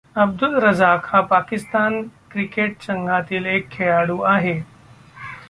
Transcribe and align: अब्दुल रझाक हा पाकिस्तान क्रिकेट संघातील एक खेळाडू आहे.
अब्दुल 0.15 0.55
रझाक 0.59 1.05
हा 1.05 1.21
पाकिस्तान 1.21 2.01
क्रिकेट 2.31 2.81
संघातील 2.81 3.45
एक 3.45 3.69
खेळाडू 3.71 4.19
आहे. 4.21 4.61